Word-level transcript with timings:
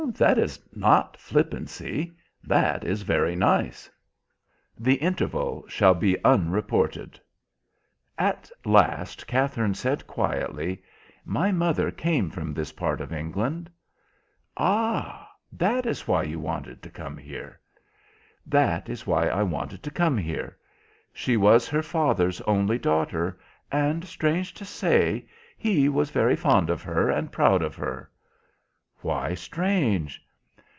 "That 0.17 0.39
is 0.39 0.59
not 0.75 1.15
flippancy. 1.17 2.13
That 2.43 2.83
is 2.83 3.03
very 3.03 3.35
nice." 3.35 3.87
The 4.75 4.95
interval 4.95 5.63
shall 5.67 5.93
be 5.93 6.21
unreported. 6.25 7.19
At 8.17 8.49
last 8.65 9.27
Katherine 9.27 9.75
said 9.75 10.07
quietly, 10.07 10.81
"My 11.23 11.51
mother 11.51 11.91
came 11.91 12.31
from 12.31 12.51
this 12.51 12.71
part 12.71 12.99
of 12.99 13.13
England." 13.13 13.69
"Ah! 14.57 15.29
That 15.51 15.85
is 15.85 16.07
why 16.07 16.23
you 16.23 16.39
wanted 16.39 16.81
to 16.81 16.89
come 16.89 17.15
here." 17.15 17.59
"That 18.43 18.89
is 18.89 19.05
why 19.05 19.27
I 19.27 19.43
wanted 19.43 19.83
to 19.83 19.91
come 19.91 20.17
here. 20.17 20.57
She 21.13 21.37
was 21.37 21.69
her 21.69 21.83
father's 21.83 22.41
only 22.41 22.79
daughter, 22.79 23.39
and, 23.71 24.03
strange 24.03 24.51
to 24.55 24.65
say, 24.65 25.27
he 25.59 25.89
was 25.89 26.09
very 26.09 26.35
fond 26.35 26.71
of 26.71 26.81
her, 26.81 27.11
and 27.11 27.31
proud 27.31 27.61
of 27.61 27.75
her." 27.75 28.09
"Why 29.03 29.33
strange?" 29.33 30.23